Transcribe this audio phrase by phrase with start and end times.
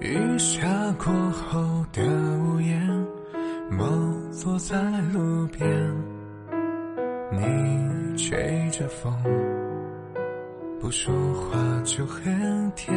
[0.00, 3.06] 雨下过后的屋檐，
[3.68, 3.84] 猫
[4.30, 4.80] 坐在
[5.12, 5.68] 路边，
[7.32, 9.12] 你吹着风，
[10.80, 12.96] 不说话就很甜。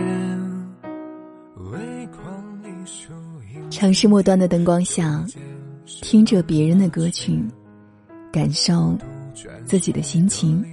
[1.71, 3.11] 微光里树
[3.55, 5.25] 影，城市末端的灯光下，
[5.85, 7.43] 听着别人的歌曲，
[8.31, 8.95] 感受
[9.65, 10.63] 自己的心情。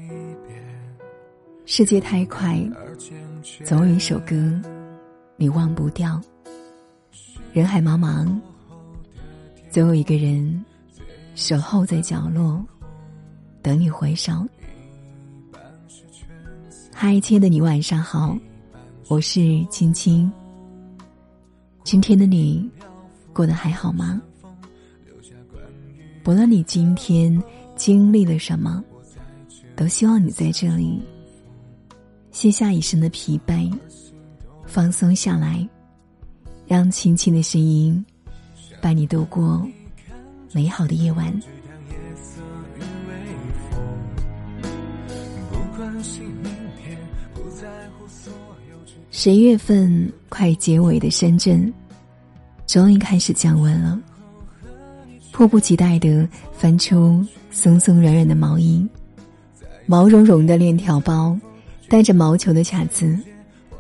[1.65, 2.59] 世界太快，
[3.65, 4.35] 总有一首歌
[5.41, 6.20] 你忘不掉。
[7.52, 8.36] 人海茫茫，
[9.71, 10.64] 总有一个人
[11.36, 12.61] 守候在角落，
[13.63, 14.44] 等你回首。
[16.93, 18.36] 嗨，亲爱的你，晚上好，
[19.07, 20.30] 我是青青。
[21.85, 22.68] 今天的你
[23.32, 24.21] 过得还好吗？
[26.25, 27.41] 不论你今天
[27.77, 28.82] 经历了什么，
[29.77, 31.00] 都希望你在这里
[32.33, 33.72] 卸下一身的疲惫，
[34.69, 35.67] 放松下来，
[36.67, 38.05] 让轻轻的声音
[38.81, 39.67] 伴你度过
[40.52, 41.33] 美好的夜晚。
[49.11, 51.72] 十一月份快结尾的深圳，
[52.66, 53.98] 终于开始降温了。
[55.33, 58.86] 迫不及待的翻出松松软软的毛衣，
[59.86, 61.36] 毛茸茸的链条包，
[61.89, 63.19] 带着毛球的卡子，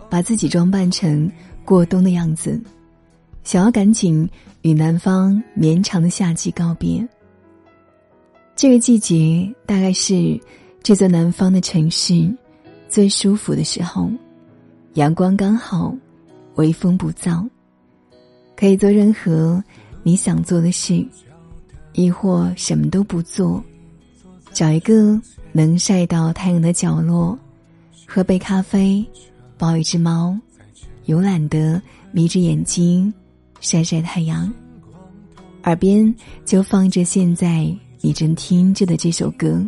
[0.08, 1.30] 把自己装扮成
[1.64, 2.60] 过冬的样子，
[3.44, 4.28] 想要赶紧
[4.62, 7.06] 与南方绵长的夏季告别。
[8.56, 10.40] 这个季节大概是
[10.82, 12.28] 这座南方的城市
[12.88, 14.10] 最舒服的时候。
[14.94, 15.94] 阳光刚好，
[16.56, 17.46] 微风不燥，
[18.56, 19.62] 可以做任何
[20.02, 21.06] 你想做的事，
[21.92, 23.62] 亦或什么都不做，
[24.52, 25.20] 找一个
[25.52, 27.38] 能晒到太阳的角落，
[28.06, 29.06] 喝杯咖啡，
[29.58, 30.38] 抱一只猫，
[31.06, 33.12] 慵懒的眯着眼睛
[33.60, 34.50] 晒晒太阳，
[35.64, 37.68] 耳边就放着现在
[38.00, 39.60] 你正听着的这首歌，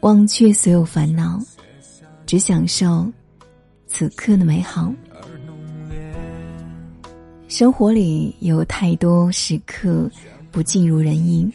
[0.00, 1.40] 忘却所有烦恼，
[2.26, 3.10] 只享受。
[3.86, 4.90] 此刻的美好，
[7.46, 10.10] 生活里有太多时刻
[10.50, 11.46] 不尽如人意，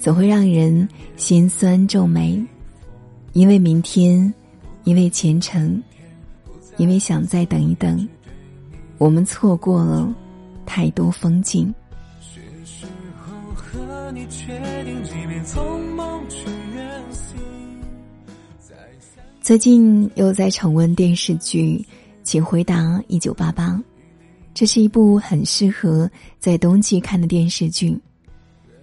[0.00, 2.42] 总会让人心酸皱眉。
[3.34, 4.32] 因为明天，
[4.84, 5.82] 因为前程，
[6.82, 8.08] 因为想再等一等，
[8.98, 10.12] 我们错过了
[10.66, 11.72] 太多风景。
[19.40, 21.76] 最近又在重温电视剧
[22.24, 23.68] 《请回答一九八八》，
[24.52, 26.10] 这是一部很适合
[26.40, 27.96] 在冬季看的电视剧。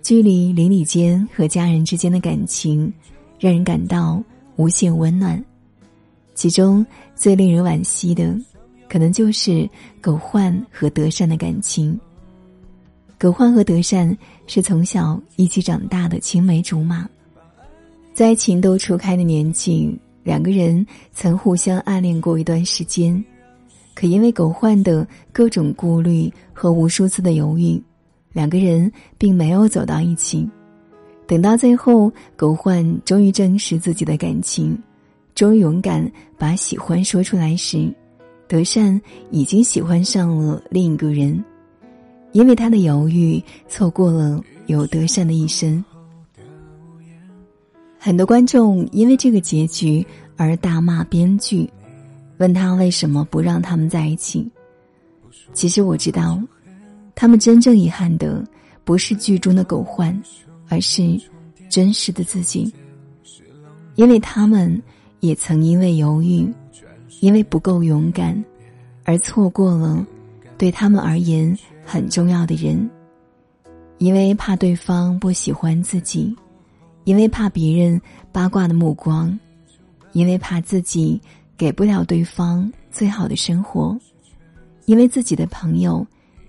[0.02, 2.94] 剧里邻里间和家人之间的感情，
[3.38, 4.24] 让人感到
[4.56, 5.44] 无限温暖。
[6.40, 6.86] 其中
[7.18, 8.34] 最令人惋惜的，
[8.88, 9.70] 可能就是
[10.00, 12.00] 狗焕和德善的感情。
[13.20, 14.18] 狗焕和德善
[14.48, 17.06] 是从小一起长大的青梅竹马，
[18.14, 19.94] 在情窦初开的年纪。
[20.24, 23.22] 两个人曾互相暗恋过一段时间，
[23.94, 27.82] 可因为狗焕的各种顾虑和无数次的犹豫，
[28.32, 30.50] 两个人并没有走到一起。
[31.28, 34.82] 等到最后，狗焕终于正视自己的感情，
[35.40, 36.06] 终于勇敢
[36.38, 37.90] 把喜欢说出来时，
[38.46, 39.00] 德善
[39.32, 41.42] 已经喜欢上了另一个人。
[42.34, 45.82] 因为他的犹豫，错过了有德善的一生。
[47.98, 50.06] 很多观众因为这个结局
[50.36, 51.70] 而大骂编剧，
[52.40, 54.46] 问他为什么不让他们在一起。
[55.54, 56.38] 其实我知道，
[57.16, 58.46] 他们真正遗憾的
[58.84, 60.22] 不是剧中的狗焕，
[60.68, 61.18] 而是
[61.70, 62.70] 真实的自己。
[63.96, 64.84] 因为他们
[65.20, 66.48] 也曾因为犹豫，
[67.20, 68.44] 因为不够勇敢，
[69.04, 70.06] 而错过了
[70.58, 72.90] 对他们而言很重要的人。
[73.98, 76.36] 因为怕对方不喜欢自己。
[77.06, 78.00] 因为怕别人
[78.32, 79.40] 八卦的目光，
[80.12, 81.20] 因为怕自己
[81.58, 83.98] 给不了对方最好的生活，
[84.86, 86.06] 因为自己的朋友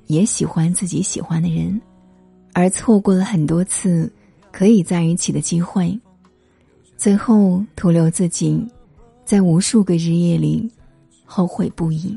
[0.06, 1.80] 也喜欢自己喜欢的人，
[2.52, 4.12] 而错过了很多次
[4.52, 5.98] 可以在一起的机会，
[7.00, 8.62] 最后徒留自己
[9.24, 10.70] 在无数个日夜里
[11.24, 12.14] 后悔不已。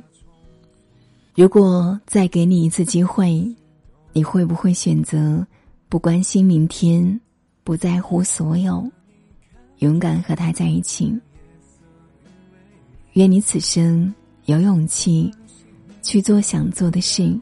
[1.35, 3.49] 如果再给你一次机会，
[4.11, 5.47] 你会不会选择
[5.87, 7.17] 不关心明天？
[7.63, 8.85] 不在乎所有，
[9.77, 11.17] 勇敢和他在一起。
[13.13, 14.13] 愿你此生
[14.47, 15.31] 有勇气
[16.01, 17.33] 去做想做的事，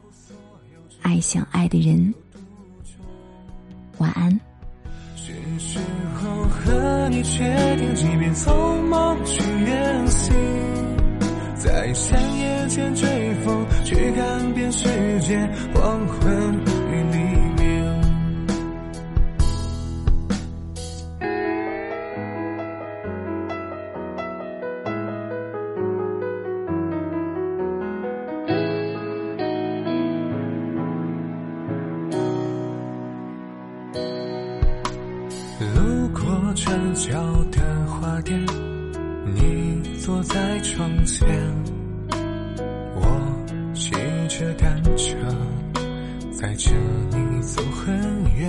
[1.00, 2.14] 爱想爱的人。
[3.98, 4.40] 晚安。
[7.12, 7.44] 你确
[7.76, 10.34] 定，即便匆忙去远行，
[11.56, 13.06] 在山野间追
[13.44, 14.88] 风，去看遍世
[15.20, 15.36] 界
[15.74, 16.61] 黄昏
[37.02, 37.18] 角
[37.50, 38.40] 的花店，
[39.34, 41.26] 你坐在窗前，
[42.94, 43.90] 我骑
[44.28, 45.16] 着单车，
[46.30, 46.70] 载着
[47.10, 47.92] 你走很
[48.36, 48.48] 远。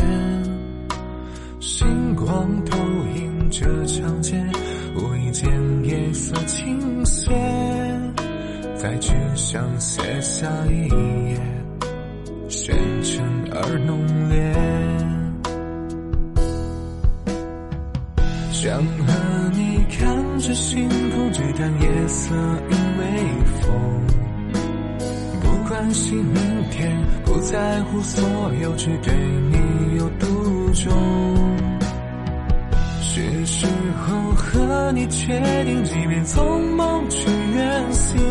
[1.59, 2.77] 星光投
[3.15, 4.39] 影着长街，
[4.97, 5.50] 无意间
[5.83, 7.31] 夜色倾斜，
[8.75, 10.88] 在纸上写下一
[11.31, 11.39] 页，
[12.47, 14.72] 深沉而浓烈。
[18.53, 22.35] 想和你看着星空，只谈夜色
[22.69, 23.03] 与微
[23.59, 23.71] 风，
[25.41, 26.35] 不关心明
[26.69, 26.95] 天，
[27.25, 28.23] 不在乎所
[28.61, 29.11] 有，只对
[29.51, 30.27] 你有独
[30.71, 30.94] 钟。
[33.01, 33.65] 是时
[34.05, 35.33] 候和你确
[35.65, 38.21] 定，即便匆忙去远行，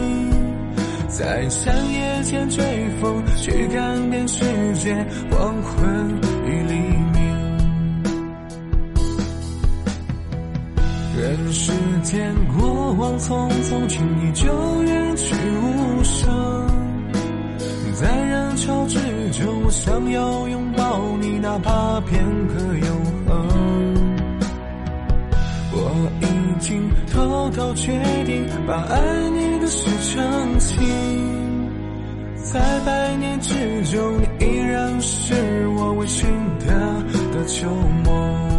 [1.09, 2.65] 在山野间追
[3.01, 4.95] 风，去看遍世界
[5.33, 6.21] 黄昏
[12.03, 16.29] 见过往匆匆，轻易就远去无声。
[17.95, 18.99] 在人潮之
[19.31, 23.49] 中，我想要拥抱你，哪怕片刻永恒。
[25.75, 26.83] 我已经
[27.13, 27.93] 偷偷决
[28.27, 30.79] 定，把爱你的事澄清。
[32.35, 35.35] 在百年之中，你依然是
[35.69, 36.29] 我未寻
[36.59, 36.67] 的
[37.33, 37.71] 的旧
[38.05, 38.52] 梦。